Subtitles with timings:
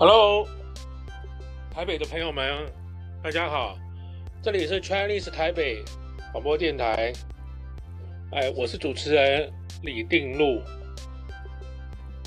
[0.00, 0.46] Hello，
[1.72, 2.72] 台北的朋友们，
[3.20, 3.76] 大家好，
[4.40, 5.82] 这里是 Chinese 台北
[6.30, 7.12] 广播电台，
[8.30, 9.52] 哎，我是主持人
[9.82, 10.62] 李定禄。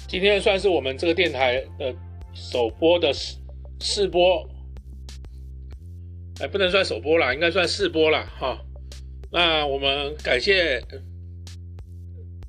[0.05, 1.95] 今天算是我们这个电台的
[2.33, 3.37] 首播的试
[3.79, 4.45] 试播，
[6.41, 8.29] 哎，不能算首播啦，应该算试播啦。
[8.37, 8.59] 哈。
[9.31, 10.83] 那我们感谢，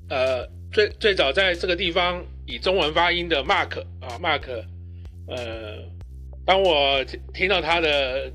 [0.09, 4.65] 呃，最最早在这个地方以中文发音的 Mark 啊，Mark。
[5.27, 5.77] 呃，
[6.45, 8.31] 当我听到他的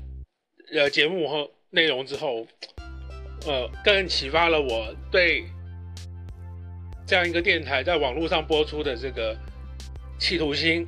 [0.73, 2.47] 呃节目和内容之后，
[3.45, 5.45] 呃，更启发了我对
[7.05, 9.37] 这样一个电台在网络上播出的这个
[10.19, 10.87] 企图心。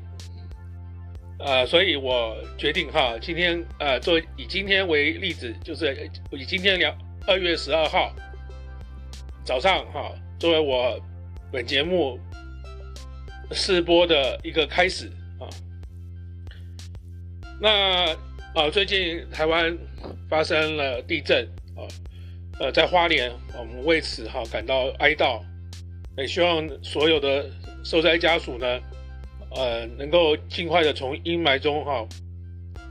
[1.40, 6.96] 呃，所以我决定哈，今天呃，做以今天为例子，就是以今天两
[7.28, 8.12] 二月十二号
[9.44, 11.00] 早上哈，作为我
[11.52, 12.20] 本节目
[13.52, 15.12] 试播的一个开始。
[17.62, 18.08] 那
[18.56, 19.78] 呃，最近台湾
[20.28, 21.86] 发生了地震啊，
[22.60, 25.40] 呃，在花莲，我们为此哈感到哀悼，
[26.18, 27.48] 也希望所有的
[27.84, 28.80] 受灾家属呢，
[29.56, 32.04] 呃，能够尽快的从阴霾中哈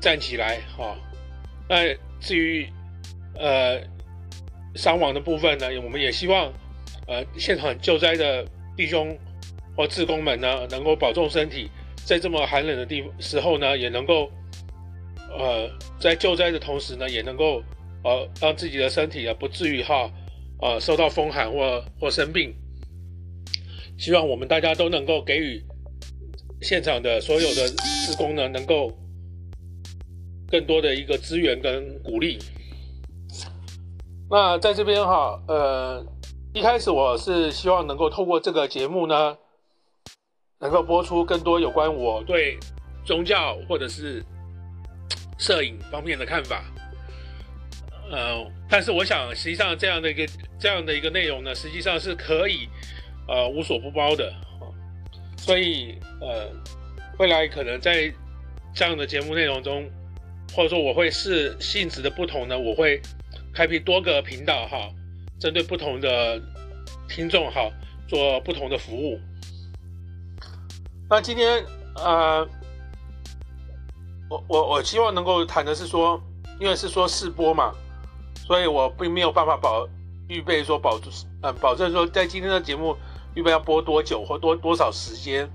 [0.00, 0.96] 站起来哈。
[1.68, 2.64] 那至于
[3.36, 3.80] 呃
[4.76, 6.46] 伤亡的部分呢，我们也希望
[7.08, 9.18] 呃现场救灾的弟兄
[9.76, 14.30] 或志工们呢，能够保重身体，在这么寒冷的地时候呢，也能够。
[15.38, 17.62] 呃，在救灾的同时呢，也能够
[18.02, 20.10] 呃让自己的身体啊不至于哈
[20.60, 22.54] 呃受到风寒或或生病。
[23.96, 25.62] 希望我们大家都能够给予
[26.60, 28.92] 现场的所有的职工呢，能够
[30.48, 32.38] 更多的一个资源跟鼓励。
[34.28, 36.04] 那在这边哈，呃，
[36.52, 39.36] 一开始我是希望能够透过这个节目呢，
[40.58, 42.58] 能够播出更多有关我对
[43.04, 44.24] 宗教或者是。
[45.40, 46.62] 摄影方面的看法，
[48.10, 50.28] 呃，但是我想，实际上这样的一个
[50.58, 52.68] 这样的一个内容呢，实际上是可以
[53.26, 54.30] 呃无所不包的，
[55.38, 56.50] 所以呃，
[57.18, 58.12] 未来可能在
[58.74, 59.90] 这样的节目内容中，
[60.54, 63.00] 或者说我会视性质的不同呢，我会
[63.54, 64.90] 开辟多个频道哈，
[65.40, 66.38] 针对不同的
[67.08, 67.70] 听众哈，
[68.06, 69.18] 做不同的服务。
[71.08, 71.64] 那今天
[71.96, 72.46] 呃。
[74.30, 76.22] 我我我希望能够谈的是说，
[76.60, 77.74] 因为是说试播嘛，
[78.36, 79.88] 所以我并没有办法保
[80.28, 81.00] 预备说保
[81.42, 82.96] 呃保证说在今天的节目
[83.34, 85.50] 预备要播多久或多多少时间。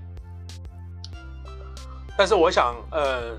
[2.18, 3.34] 但是我想呃，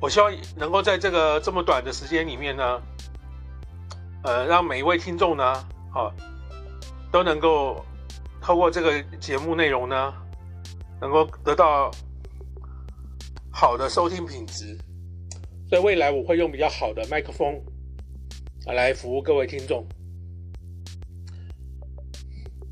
[0.00, 2.82] 我希望能够在这个这么短的时间里面呢，
[4.24, 5.44] 呃，让每一位听众呢，
[5.92, 6.08] 啊，
[7.12, 7.84] 都能够
[8.40, 10.14] 透过这个节目内容呢，
[10.98, 11.90] 能够得到。
[13.60, 14.74] 好的收听品质，
[15.68, 17.62] 所以未来我会用比较好的麦克风
[18.64, 19.86] 啊来服务各位听众。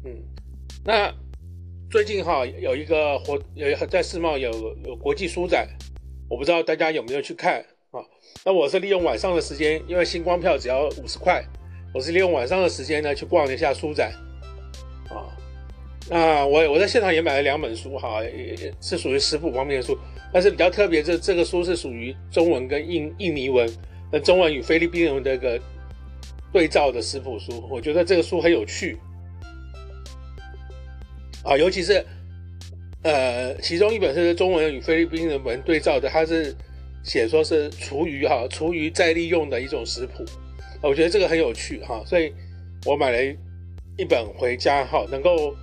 [0.07, 0.25] 嗯，
[0.83, 1.13] 那
[1.91, 4.51] 最近哈有一个活有在世贸有
[4.87, 5.69] 有国际书展，
[6.27, 7.61] 我不知道大家有没有去看
[7.91, 8.01] 啊？
[8.43, 11.45] 那我是利用晚上的时间，因为星光票只要五十块，
[11.93, 14.11] 我是利用晚上的时间呢去逛了一下书展
[15.11, 15.37] 啊。
[16.09, 19.95] 那我我在现场也买了两本书哈，也是属于食谱方面的书。
[20.31, 23.67] 但是比较特别，这这个书是属于中文跟印印尼文，
[24.13, 25.59] 那中文与菲律宾文的一个
[26.53, 28.99] 对照的食谱书，我觉得这个书很有趣
[31.43, 32.05] 啊，尤其是
[33.03, 36.55] 呃，其中一本是中文与菲律宾文对照的，它是
[37.03, 40.25] 写说是厨余哈，厨余再利用的一种食谱，
[40.83, 42.31] 我觉得这个很有趣哈，所以
[42.85, 43.19] 我买了
[43.97, 45.57] 一本回家哈，能够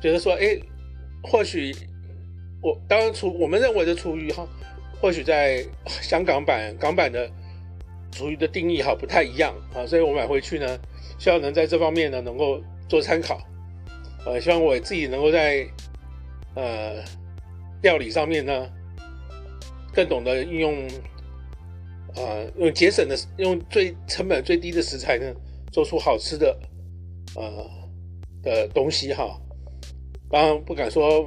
[0.00, 0.58] 觉得说，哎，
[1.22, 1.76] 或许。
[2.60, 4.46] 我当然厨，我们认为的厨余哈，
[5.00, 7.30] 或许在香港版港版的
[8.10, 10.78] 厨余的定义哈不太一样啊，所以我买回去呢，
[11.18, 13.40] 希望能在这方面呢能够做参考，
[14.26, 15.64] 呃，希望我自己能够在
[16.56, 16.96] 呃
[17.82, 18.68] 料理上面呢
[19.92, 20.88] 更懂得运用、
[22.16, 25.32] 呃，用节省的用最成本最低的食材呢，
[25.70, 26.58] 做出好吃的
[27.36, 27.70] 呃
[28.42, 29.40] 的东西哈，
[30.28, 31.24] 当然不敢说。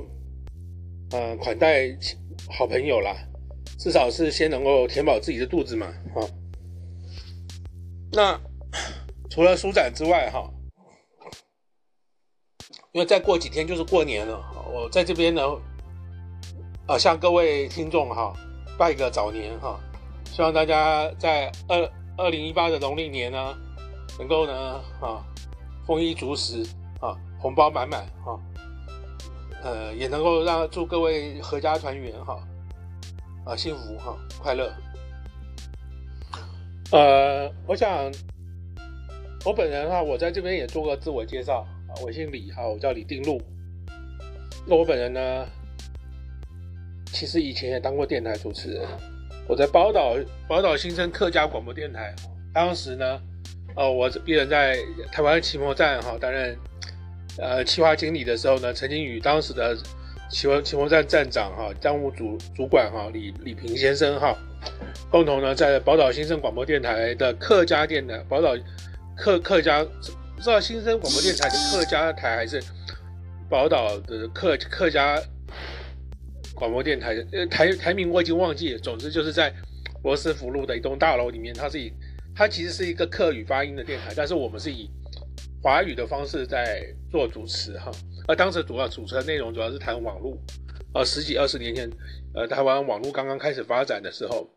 [1.11, 1.89] 呃，款待
[2.49, 3.13] 好朋友啦，
[3.77, 6.21] 至少是先能够填饱自己的肚子嘛，哈。
[8.13, 8.39] 那
[9.29, 10.49] 除了书展之外，哈，
[12.93, 14.41] 因为再过几天就是过年了，
[14.73, 15.41] 我在这边呢，
[16.87, 18.33] 啊，向各位听众哈
[18.77, 19.79] 拜个早年哈，
[20.25, 23.53] 希望大家在二二零一八的农历年呢，
[24.17, 24.53] 能够呢，
[25.01, 25.25] 啊，
[25.85, 26.63] 丰衣足食
[27.01, 28.39] 啊，红包满满啊。
[29.63, 32.43] 呃，也能够让祝各位阖家团圆哈，
[33.45, 34.73] 啊，幸福哈，快乐。
[36.91, 38.11] 呃，我想
[39.45, 43.41] 我本人哈，我在这边也做个自我介绍啊，我姓李哈，我叫李定禄。
[44.65, 45.47] 那我本人呢，
[47.05, 48.87] 其实以前也当过电台主持人，
[49.47, 50.15] 我在宝岛
[50.47, 52.13] 宝岛新生客家广播电台，
[52.53, 53.21] 当时呢，
[53.75, 54.77] 呃，我一人在
[55.11, 56.57] 台湾奇摩站哈担任
[57.37, 59.77] 呃企划经理的时候呢，曾经与当时的
[60.29, 64.35] 奇摩奇摩站站长哈账务主主管哈李李平先生哈。
[65.09, 68.55] 共同呢，在宝岛新生广播电台的客家电台，宝岛
[69.17, 72.61] 客客家不知道新生广播电台的客家台还是
[73.49, 75.19] 宝岛的客客家
[76.53, 78.79] 广播电台，呃，台台名我已经忘记了。
[78.79, 79.51] 总之就是在
[80.03, 81.91] 罗斯福路的一栋大楼里面，它是以
[82.35, 84.89] 它其实是一个客语发音的电台，但是我们是以
[85.61, 87.91] 华语的方式在做主持哈。
[88.27, 90.37] 而当时主要主持的内容主要是谈网络，
[90.93, 91.89] 呃，十几二十年前，
[92.33, 94.47] 呃，台湾网络刚刚开始发展的时候。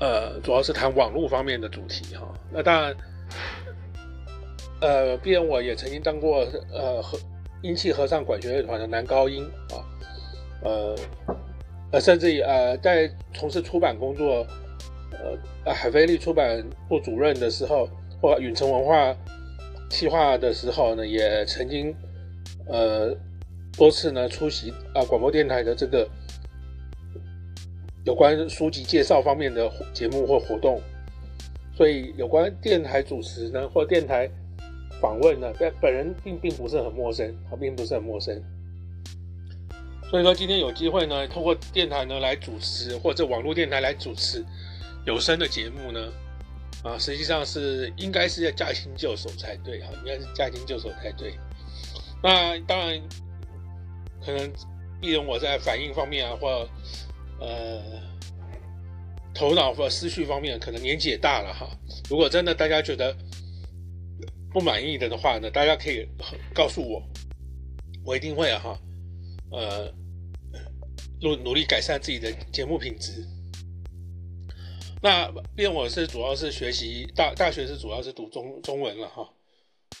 [0.00, 2.26] 呃，主要是谈网络方面的主题哈。
[2.50, 2.96] 那当然，
[4.80, 6.38] 呃，毕竟我也曾经当过
[6.72, 7.18] 呃和
[7.60, 9.76] 英气合唱管弦乐团的男高音啊，
[10.62, 10.96] 呃
[11.92, 14.46] 呃，甚至于呃在从事出版工作，
[15.66, 17.86] 呃，海飞利出版部主任的时候，
[18.22, 19.14] 或远程文化
[19.90, 21.94] 企划的时候呢，也曾经
[22.66, 23.14] 呃
[23.76, 26.08] 多次呢出席啊广播电台的这个。
[28.06, 30.80] 有关书籍介绍方面的节目或活动，
[31.76, 34.26] 所以有关电台主持呢，或电台
[35.02, 35.52] 访问呢，
[35.82, 38.42] 本人并并不是很陌生，他并不是很陌生。
[40.10, 44.42] 所以说今天有机会呢，透过电台呢来主持，或者网络电台来主持
[45.04, 46.00] 有声的节目呢，
[46.82, 51.34] 啊，实际上是应该是要驾轻就熟才对哈，应该是驾轻就熟才对。
[52.22, 53.00] 那当然，
[54.24, 54.50] 可能
[55.00, 56.68] 毕竟我在反应方面啊，或
[57.38, 57.82] 呃，
[59.34, 61.68] 头脑或思绪方面可能年纪也大了哈。
[62.08, 63.14] 如果真的大家觉得
[64.50, 66.08] 不满意的的话呢，大家可以
[66.54, 67.02] 告诉我，
[68.04, 68.78] 我一定会哈，
[69.52, 69.92] 呃，
[71.20, 73.26] 努努力改善自己的节目品质。
[75.02, 79.28] 那毕竟我是主要是学习大大学是主要是读中中文了哈，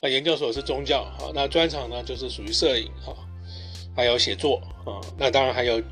[0.02, 3.16] 那研究所是宗教哈，那专长呢就是属于摄影哈，
[3.96, 5.82] 还有写作啊，那当然还有。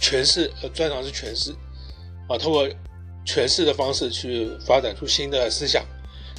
[0.00, 1.50] 诠释呃，专长是诠释
[2.28, 2.68] 啊，通过
[3.26, 5.84] 诠释的方式去发展出新的思想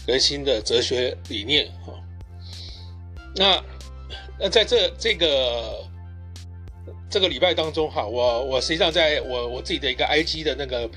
[0.07, 1.91] 跟新的哲学理念啊。
[3.35, 3.61] 那
[4.39, 5.85] 那在这这个
[7.09, 10.89] 这个礼拜当中哈，我我实际上在我我自己的一个 IG 的那个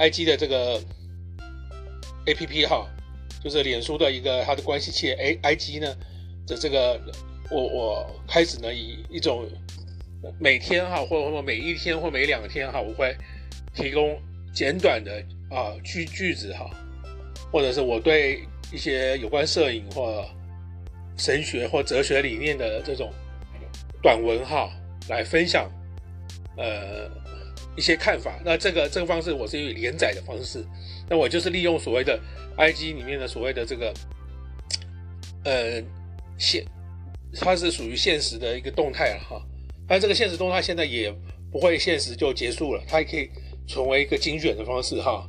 [0.00, 0.80] IG 的这个
[2.26, 2.88] APP 哈，
[3.44, 5.94] 就是脸书的一个它的关系器 A IG 呢
[6.46, 7.00] 的这个
[7.50, 9.46] 我我开始呢以一种。
[10.38, 13.16] 每天哈，或者说每一天或每两天哈，我会
[13.74, 14.20] 提供
[14.52, 15.10] 简短的
[15.50, 16.68] 啊句句子哈，
[17.50, 20.22] 或者是我对一些有关摄影或
[21.16, 23.10] 神学或哲学理念的这种
[24.02, 24.70] 短文哈
[25.08, 25.72] 来分享，
[26.58, 27.08] 呃
[27.76, 28.38] 一些看法。
[28.44, 30.64] 那这个这个方式我是以连载的方式，
[31.08, 32.18] 那我就是利用所谓的
[32.56, 33.94] IG 里面的所谓的这个
[35.44, 35.82] 呃
[36.38, 36.64] 现，
[37.34, 39.42] 它是属于现实的一个动态了哈。
[39.86, 41.12] 但这个现实动态现在也
[41.50, 43.28] 不会现实就结束了，它也可以
[43.66, 45.28] 成为一个精选的方式哈，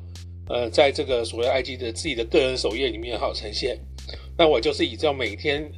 [0.49, 3.79] 呃，在这个所谓 IG 的自己的个人首页里面哈呈现。
[4.37, 5.71] 那我就是以这样每天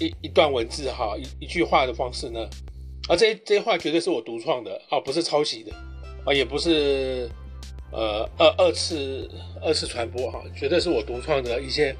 [0.00, 2.48] 一一段文字哈一一句话的方式呢，
[3.08, 5.72] 啊，这这些话绝对是我独创的啊，不是抄袭的
[6.24, 7.28] 啊，也不是
[7.92, 9.30] 呃二二次
[9.62, 11.94] 二次传播哈，绝对是我独创的一些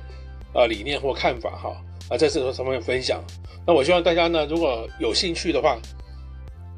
[0.54, 1.76] 呃理念或看法哈
[2.08, 3.23] 啊，在这上面分享。
[3.66, 5.78] 那我希望大家呢，如果有兴趣的话，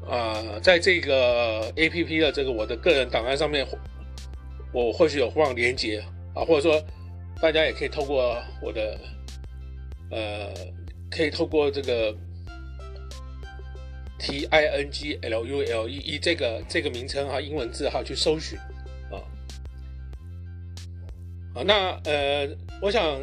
[0.09, 3.65] 啊，在这个 APP 的这个我的个人档案上面，
[4.73, 6.03] 我或许有放连接
[6.33, 6.81] 啊，或者说
[7.41, 8.99] 大家也可以透过我的，
[10.11, 10.53] 呃，
[11.09, 12.13] 可以透过这个
[14.19, 18.57] T I N G L U L E E 这个这个名称哈，英文字哈去搜寻
[19.11, 19.21] 啊，
[21.53, 22.49] 好，那呃，
[22.81, 23.19] 我想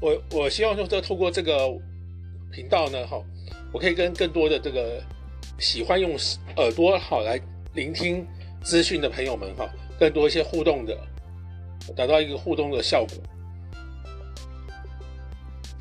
[0.00, 1.80] 我我希望说，这透过这个。
[2.50, 3.22] 频道呢，哈，
[3.74, 5.02] 我可以跟更多的这个
[5.58, 6.16] 喜欢用
[6.56, 7.38] 耳朵好来
[7.74, 8.26] 聆听
[8.62, 9.68] 资讯的朋友们，哈，
[10.00, 10.96] 更多一些互动的，
[11.94, 13.18] 达到一个互动的效果。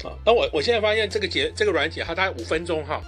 [0.09, 3.01] 啊，那我我现在发现这个节这个软体，它大概五分钟哈，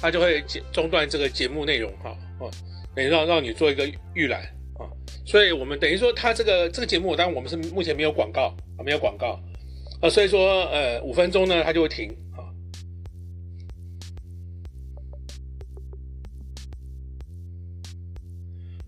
[0.00, 2.46] 他就会中断这个节目内容，哈，啊，
[2.94, 4.42] 等于让让你做一个预览，
[4.78, 4.86] 啊，
[5.26, 9.40] 所以我们等于说他这个这个节目，当然我们是目前没有广告，啊，没有广告，
[10.00, 12.46] 啊，所以说呃五分钟呢，他就会停，啊。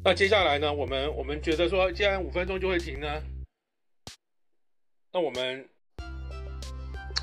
[0.05, 3.23] 那接下来呢，我们我们觉得说，既然五分钟就会停呢，
[5.12, 5.69] 那我们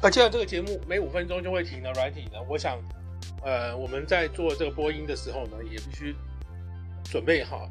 [0.01, 2.77] 啊，既然这个节目每五分钟就会停呢，软体呢，我想。
[3.43, 6.15] 呃，我们在做这个播音的时候呢，也必须
[7.03, 7.69] 准备好，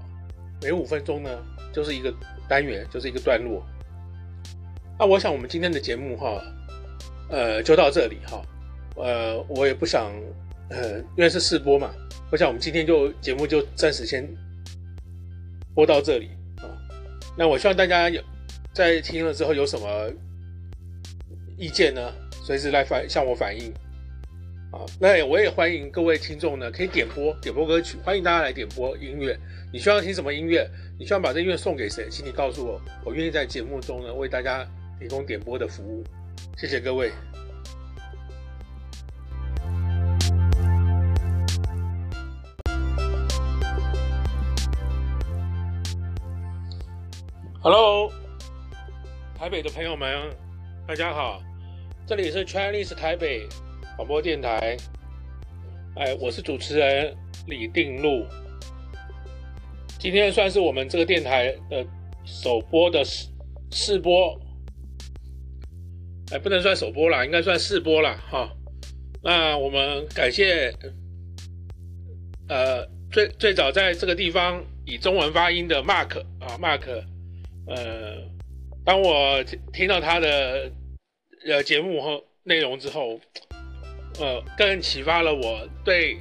[0.62, 1.30] 每五分钟呢
[1.72, 2.12] 就是一个
[2.48, 3.62] 单元，就是一个段落。
[4.98, 6.42] 那我想我们今天的节目哈，
[7.30, 8.42] 呃，就到这里哈，
[8.96, 10.12] 呃，我也不想。
[10.68, 11.94] 呃，因为是试播嘛，
[12.28, 14.28] 我想我们今天就节目就暂时先
[15.76, 16.66] 播到这里啊。
[17.38, 18.20] 那我希望大家有
[18.72, 20.10] 在听了之后有什么
[21.56, 23.72] 意见呢，随时来反向我反映
[24.76, 24.86] 啊。
[25.00, 29.38] 那我也欢迎各位听众呢，可以点播点播歌曲，欢迎大家来点播音乐。
[29.72, 30.68] 你希望听什么音乐？
[30.98, 32.08] 你希望把这音乐送给谁？
[32.10, 34.66] 请你告诉我，我愿意在节目中呢为大家
[35.00, 36.04] 提供点播的服务。
[36.56, 37.10] 谢谢各位。
[47.60, 48.12] Hello，
[49.36, 50.30] 台北的朋友们，
[50.86, 51.42] 大家好，
[52.06, 53.48] 这里是 Chinese 台北
[53.96, 54.76] 广播电台，
[55.94, 58.26] 哎，我是主持人李定禄。
[59.98, 61.82] 今天算是我们这个电台的
[62.26, 63.28] 首播的试
[63.70, 64.38] 试播，
[66.30, 68.22] 哎，不能算首播啦，应该算试播啦。
[68.30, 68.52] 哈。
[69.22, 70.70] 那我们感谢，
[72.50, 76.86] 呃，最最早在这个地方以中文发音的 Mark 啊，Mark。
[77.66, 78.18] 呃，
[78.84, 80.70] 当我听到他的
[81.46, 83.18] 呃节目和内容之后，
[84.18, 86.18] 呃，更启发了我对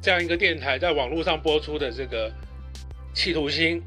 [0.00, 2.32] 这样一个电台在网络上播出的这个
[3.12, 3.82] 企图心。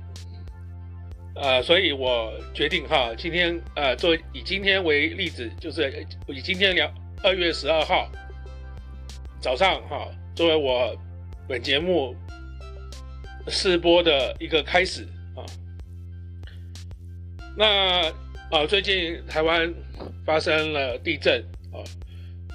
[1.34, 6.94] 呃，所以我决定哈，今天呃，做以今天为例子，就是以今天两
[7.24, 8.12] 二月十二号
[9.40, 10.94] 早上哈，作为我
[11.48, 12.14] 本节目
[13.48, 15.42] 试播的一个开始啊。
[17.58, 18.12] 那
[18.52, 19.74] 呃，最近台湾
[20.26, 21.42] 发生了地震
[21.72, 21.80] 啊，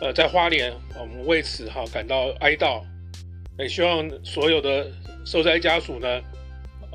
[0.01, 2.83] 呃，在花莲，我们为此哈感到哀悼，
[3.59, 4.87] 也希望所有的
[5.25, 6.21] 受灾家属呢，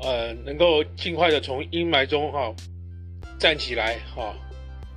[0.02, 2.54] 呃，能够尽快的从阴霾中哈
[3.38, 4.34] 站起来哈。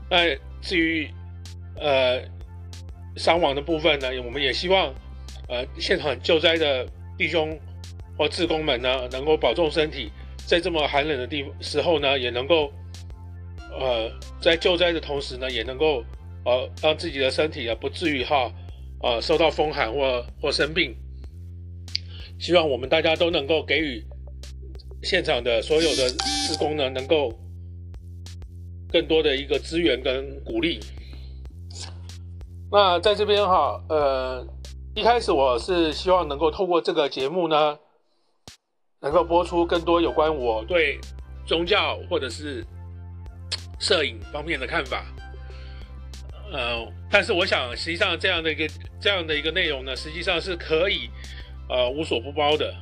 [0.09, 1.09] 那至于
[1.79, 2.21] 呃
[3.15, 4.93] 伤亡的部分呢，我们也希望
[5.49, 7.57] 呃现场救灾的弟兄
[8.17, 10.11] 或志工们呢，能够保重身体，
[10.45, 12.71] 在这么寒冷的地时候呢，也能够。
[13.77, 14.09] 呃，
[14.39, 16.01] 在救灾的同时呢，也能够
[16.45, 18.51] 呃让自己的身体啊不至于哈
[19.01, 20.95] 呃受到风寒或或生病。
[22.39, 24.03] 希望我们大家都能够给予
[25.03, 26.09] 现场的所有的
[26.47, 27.33] 职工呢，能够
[28.89, 30.79] 更多的一个资源跟鼓励。
[32.71, 34.47] 那在这边哈，呃，
[34.95, 37.77] 一开始我是希望能够透过这个节目呢，
[39.01, 40.99] 能够播出更多有关我对
[41.45, 42.65] 宗教或者是。
[43.77, 45.05] 摄影方面的看法，
[46.51, 48.67] 呃，但是我想，实际上这样的一个
[48.99, 51.09] 这样的一个内容呢，实际上是可以
[51.69, 52.73] 呃无所不包的，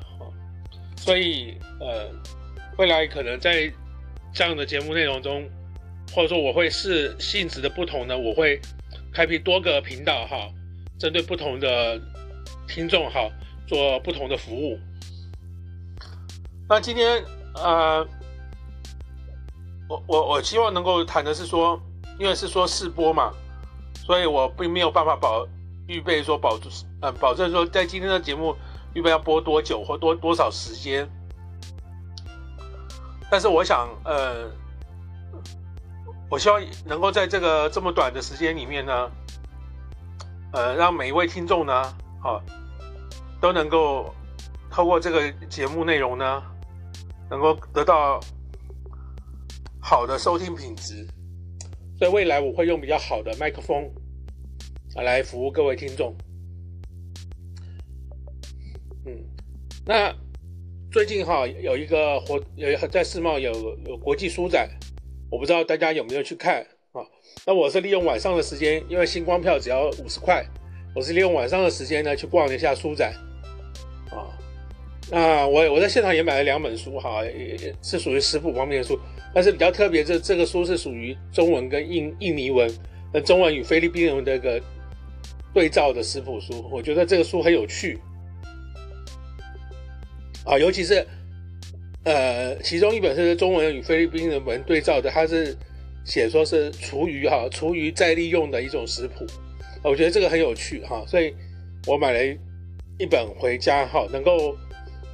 [0.95, 2.09] 所以呃，
[2.77, 3.71] 未来可能在
[4.33, 5.49] 这样的节目内容中，
[6.13, 8.59] 或者说我会视性质的不同呢，我会
[9.13, 10.49] 开辟多个频道哈，
[10.99, 11.99] 针对不同的
[12.67, 13.29] 听众哈，
[13.67, 14.79] 做不同的服务。
[16.67, 17.23] 那今天
[17.55, 18.07] 呃。
[19.89, 21.79] 我我我希望能够谈的是说，
[22.17, 23.33] 因为是说试播嘛，
[24.05, 25.47] 所以我并没有办法保
[25.87, 26.59] 预备说保
[27.01, 28.55] 呃保证说在今天的节目
[28.93, 31.09] 预备要播多久或多多少时间。
[33.31, 34.51] 但是我想呃，
[36.29, 39.11] 我希望能够在这个这么短的时间里面呢，
[40.51, 41.83] 呃，让每一位听众呢，
[42.21, 42.41] 好，
[43.41, 44.13] 都能够
[44.69, 46.43] 透过这个节目内容呢，
[47.29, 48.19] 能够得到。
[49.85, 51.05] 好的收听品质，
[52.03, 53.89] 在未来我会用比较好的麦克风
[54.93, 56.13] 啊来服务各位听众。
[59.05, 59.23] 嗯，
[59.85, 60.13] 那
[60.91, 63.53] 最近哈有一个活有在世贸有
[63.85, 64.69] 有国际书展，
[65.31, 66.99] 我不知道大家有没有去看啊？
[67.45, 70.45] 那我是利用晚上的时间，因为星光票只要五十块，
[70.93, 73.13] 我是利用晚上的时间呢去逛了一下书展
[74.09, 74.27] 啊。
[75.09, 78.99] 那我我在现场也买了两本书哈，也是属于食谱方面的书。
[79.33, 82.69] 但是比较特别，这这个书是属于中文跟印印尼文，
[83.11, 84.61] 那中文与菲律宾文的一个
[85.53, 87.99] 对照的食谱书，我觉得这个书很有趣。
[90.45, 91.07] 啊，尤其是
[92.03, 95.55] 呃，其中一本是中文与菲律宾文对照的，它是
[96.03, 99.25] 写说是厨余哈，厨余再利用的一种食谱，
[99.81, 101.33] 我觉得这个很有趣哈，所以
[101.87, 102.37] 我买了
[102.99, 104.53] 一本回家哈，能够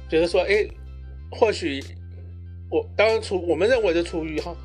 [0.08, 0.66] 觉得说，哎，
[1.30, 1.80] 或许
[2.70, 4.56] 我当然厨我们认为的厨余哈，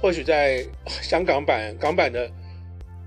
[0.00, 2.30] 或许在香港版港版的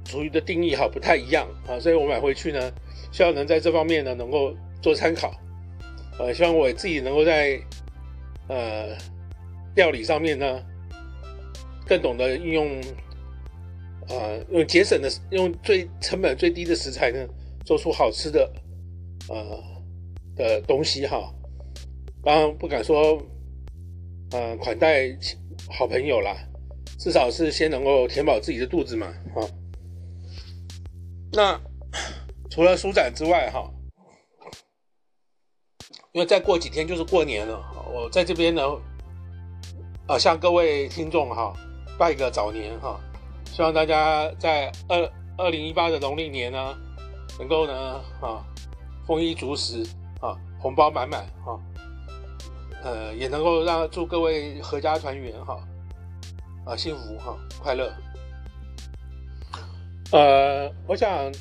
[0.04, 2.72] 厨余的定义哈不太一样啊，所以我买回去呢，
[3.12, 5.32] 希望能在这方面呢能够做参考，
[6.18, 7.60] 呃，希望我自己能够在
[8.48, 8.98] 呃
[9.76, 10.64] 料理上面呢
[11.86, 12.82] 更懂得运用。
[14.08, 17.28] 呃，用节省的，用最成本最低的食材呢，
[17.66, 18.48] 做出好吃的，
[19.28, 19.60] 呃
[20.36, 21.34] 的东西哈。
[22.24, 23.20] 当然不敢说，
[24.32, 25.17] 呃，款待
[25.70, 26.36] 好朋友啦，
[27.00, 29.41] 至少是先能够填饱自己的肚子嘛，哈。
[31.32, 31.60] 那
[32.50, 33.70] 除了书展之外哈，
[36.13, 37.62] 因为再过几天就是过年了，
[37.94, 38.62] 我在这边呢，
[40.08, 41.53] 啊，向各位听众哈
[41.98, 43.00] 拜个早年哈。
[43.51, 46.77] 希望大家在二二零一八的农历年呢，
[47.39, 48.46] 能够呢啊
[49.08, 49.82] 丰衣足食
[50.20, 51.55] 啊，红包满满啊，
[52.86, 55.60] 呃，也能够让祝各位阖家团圆哈
[56.63, 57.92] 啊，幸福哈快乐。
[60.12, 61.32] 呃，我想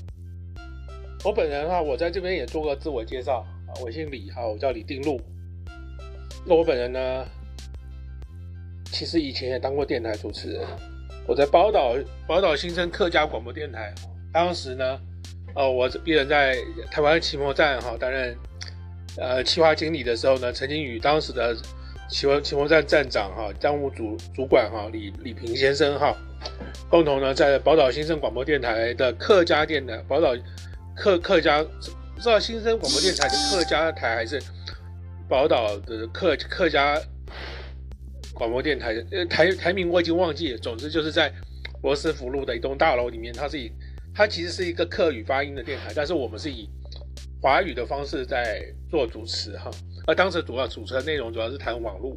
[1.22, 5.20] 我本人哈，我在这边也做个自我介绍啊，我姓李哈，我叫李定禄。
[6.46, 7.26] 那我本人呢，
[8.86, 10.66] 其实以前也当过电台主持人。
[11.26, 11.94] 我在宝岛
[12.26, 13.94] 宝岛新生客家广播电台，
[14.32, 14.98] 当时呢，
[15.54, 16.56] 呃，我一人在
[16.90, 18.34] 台湾奇摩站哈担任
[19.16, 21.56] 呃企划经理的时候呢，曾经与当时的
[22.08, 26.16] 奇摩奇摩站站长哈账务主主管哈李李平先生哈
[26.88, 30.36] 共同呢在宝岛新生广播电台的客家电台宝岛
[30.96, 34.40] 客客家不知道新生广播电台的客家台还是
[35.28, 37.00] 宝岛的客客家。
[38.36, 40.58] 广播电台，呃，台台名我已经忘记了。
[40.58, 41.32] 总之就是在
[41.84, 43.70] 罗斯福路的一栋大楼里面，它是以
[44.12, 46.68] 它其实是一个客语发音的电台，但是我们是以
[47.44, 49.70] 华语的方式在做主持哈。
[50.06, 52.16] 那当时主要主持的内容主要是谈网络，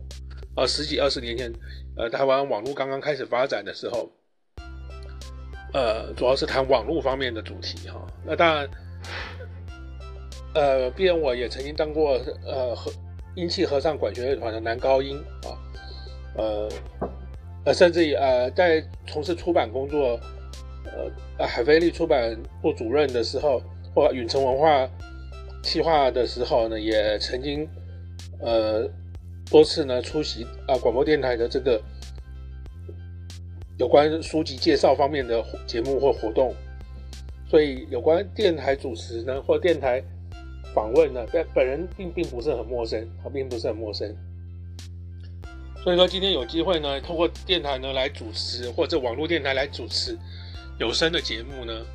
[0.55, 1.51] 呃，十几二十年前，
[1.97, 4.09] 呃，台湾网络刚刚开始发展的时候，
[5.73, 8.07] 呃，主要是谈网络方面的主题哈。
[8.25, 8.69] 那当然，
[10.55, 12.89] 呃，毕竟我也曾经当过呃和
[13.35, 15.51] 英气合唱管弦乐团的男高音啊。
[16.37, 16.69] 呃，
[17.65, 20.17] 呃，甚至于呃，在从事出版工作，
[21.37, 23.61] 呃，海飞利出版部主任的时候，
[23.93, 24.89] 或远程文化
[25.63, 27.67] 企划的时候呢，也曾经
[28.39, 28.89] 呃
[29.49, 31.81] 多次呢出席啊广播电台的这个
[33.77, 36.53] 有关书籍介绍方面的节目或活动，
[37.49, 40.03] 所以有关电台主持呢或电台
[40.73, 44.15] 访问呢，本人并并不是很陌生，他并不是很陌生。
[45.83, 50.17] 所以说今天有机会呢，透过电台呢来主持，或者网络电台来主持
[50.79, 51.85] 有声的节目呢，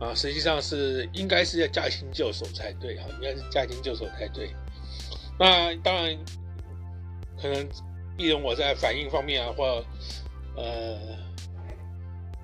[0.00, 4.50] 啊，实际上是应该是要驾轻就熟才对哈，应该是驾轻就熟才对。
[5.38, 6.18] 那当然，
[7.40, 7.68] 可能
[8.16, 9.84] 毕竟我在反应方面啊，或
[10.56, 10.98] 呃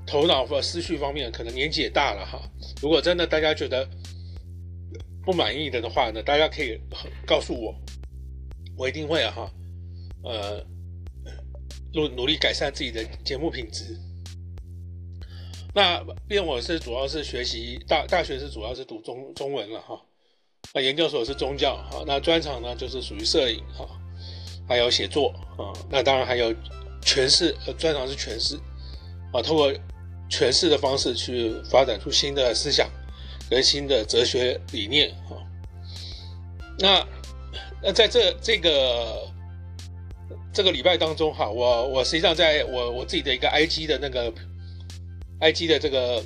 [0.07, 2.41] 头脑或思绪方面，可能年纪也大了哈。
[2.81, 3.89] 如果真的大家觉得
[5.25, 6.79] 不满意的的话呢，大家可以
[7.27, 7.75] 告诉我，
[8.77, 9.51] 我一定会啊哈，
[10.23, 10.65] 呃。
[11.95, 13.99] 努努力改善自己的节目品质。
[15.77, 20.01] 那毕竟我是主要是学习大大学是主要是读中中文了哈，
[20.73, 23.87] 那研究所是宗教哈，那专长呢就是属于摄影哈，
[24.67, 26.51] 还有写作啊，那当然还有
[27.03, 28.57] 诠释，呃，专长是诠释
[29.35, 29.71] 啊，通过
[30.31, 32.89] 诠释的方式去发展出新的思想
[33.51, 35.37] 跟新的哲学理念哈。
[36.79, 37.07] 那
[37.83, 39.29] 那在这这个。
[40.55, 44.33] 这个礼拜当中哈，我我实际上在我我自己的一个 IG 的那个
[45.41, 46.23] IG 的这个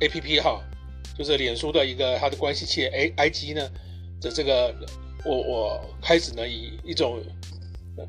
[0.00, 0.60] APP 哈，
[1.16, 3.70] 就是脸书的一个它的关系器 A IG 呢
[4.20, 4.74] 的这个，
[5.24, 7.22] 我我开始呢以一种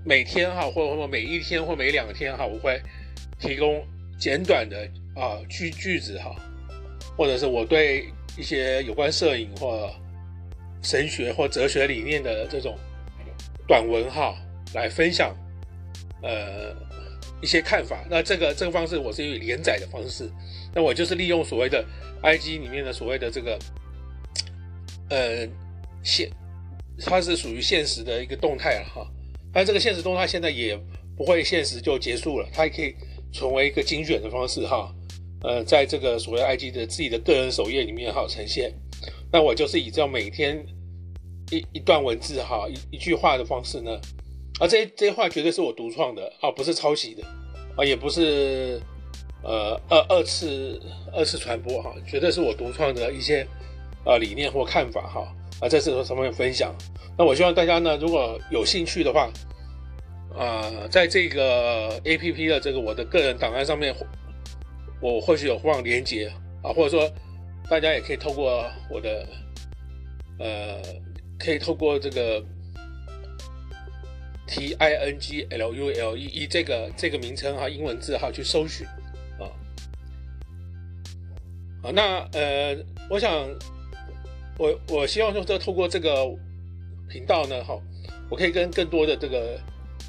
[0.03, 2.81] 每天哈或或每一天或每两天哈，我会
[3.39, 3.85] 提供
[4.17, 6.35] 简短的啊句句子哈，
[7.17, 9.89] 或者是我对一些有关摄影或
[10.81, 12.77] 神学或哲学理念的这种
[13.67, 14.35] 短文哈。
[14.75, 15.35] 来分享，
[16.21, 16.75] 呃，
[17.41, 18.05] 一些看法。
[18.09, 20.29] 那这个这个方式，我是以连载的方式。
[20.73, 21.83] 那我就是利用所谓的
[22.21, 23.59] IG 里面的所谓的这个，
[25.09, 25.47] 呃，
[26.03, 26.29] 现，
[26.99, 29.07] 它是属于现实的一个动态了哈。
[29.51, 30.79] 但这个现实动态现在也
[31.17, 32.93] 不会现实就结束了，它也可以
[33.31, 34.93] 成为一个精选的方式哈。
[35.41, 38.73] 呃，在这个所谓 IG 的自己的个人首页里面哈呈现。
[39.31, 40.63] 那我就是以这样每天
[41.51, 43.99] 一一段文字哈一一句话的方式呢。
[44.59, 47.23] 啊，这这些话绝对是我独创的啊，不是抄袭的
[47.77, 48.79] 啊，也不是
[49.41, 50.79] 呃二二次
[51.13, 53.47] 二次传播哈，绝对是我独创的一些
[54.05, 56.75] 呃理念或看法哈啊，在这上面分享。
[57.17, 59.29] 那我希望大家呢，如果有兴趣的话，
[60.37, 63.95] 啊，在这个 APP 的这个我的个人档案上面，
[65.01, 66.27] 我或许有放连结
[66.61, 67.09] 啊，或者说
[67.69, 69.25] 大家也可以透过我的
[70.37, 70.81] 呃，
[71.37, 72.43] 可以透过这个
[74.49, 78.85] T I N G L U L E E 这个这个名称哈，英文字哈去搜寻
[79.39, 79.47] 啊。
[81.83, 82.75] 好，那呃，
[83.09, 83.47] 我想
[84.57, 86.27] 我我希望说，这透过这个。
[87.11, 87.75] 频道呢，哈，
[88.29, 89.59] 我可以跟更多的这个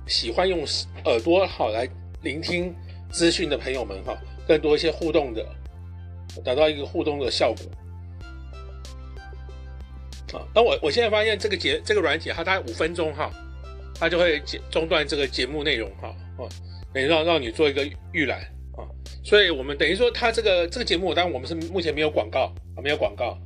[0.07, 0.67] 喜欢用
[1.07, 1.89] 耳朵好来
[2.21, 2.75] 聆听
[3.11, 4.15] 资讯的朋友们，哈，
[4.47, 5.43] 更多一些互动的，
[6.45, 10.39] 达到一个互动的效果。
[10.39, 13.33] 啊，那我我现在发现这个节这个软体，它大概五分钟哈，
[14.01, 16.09] 它就会中断这个节目内容哈，
[16.39, 16.49] 啊，
[16.95, 18.41] 等于让让你做一个预览
[18.73, 18.89] 啊，
[19.23, 23.39] 所以我们等于说它这个这个节目，当然我们是目前没有广告啊，没有广告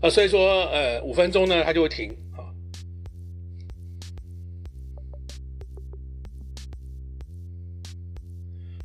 [0.00, 2.50] 啊，所以说呃五分钟呢，它就会停啊。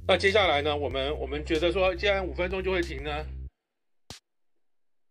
[0.07, 0.77] 那接下来呢？
[0.77, 3.25] 我们我们觉得说，既然五分钟就会停呢，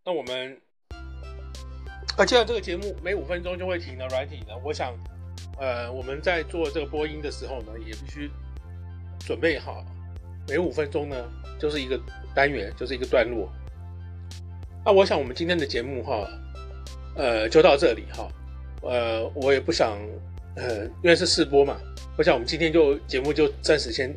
[0.05, 0.57] 那我们
[2.17, 4.97] 啊，既然这个节目每五分钟就会停的软体呢，我想，
[5.59, 8.31] 呃，我们在做这个播音的时候呢，也必须
[9.21, 9.85] 准备好，
[10.49, 11.17] 每五分钟呢
[11.59, 12.01] 就是一个
[12.35, 13.51] 单元，就是一个段落。
[14.85, 16.29] 那我想我们今天的节目哈，
[17.17, 18.29] 呃，就到这里哈，
[18.83, 19.99] 呃，我也不想，
[20.57, 21.77] 呃，因为是试播嘛，
[22.17, 24.15] 我想我们今天就节目就暂时先。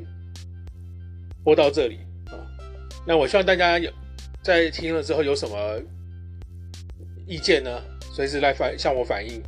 [1.41, 2.36] 播到这里啊，
[3.08, 3.89] 那我希望大家有
[4.43, 5.82] 在听了之后有什么
[7.25, 7.82] 意见呢？
[8.12, 9.41] 随时来反向我反映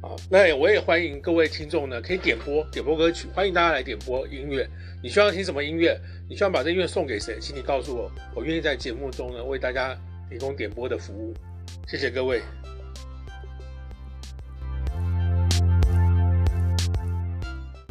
[0.00, 0.16] 啊。
[0.30, 4.68] 那我也欢迎各位听众呢，可以点播点播歌曲，欢迎大家来点播音乐。
[5.02, 5.98] 你需要听什么音乐？
[6.28, 7.38] 你需要把这音乐送给谁？
[7.40, 9.96] 请你告诉我，我愿意在节目中呢为大家
[10.28, 11.34] 提供点播的服务。
[11.86, 12.40] 谢谢各位。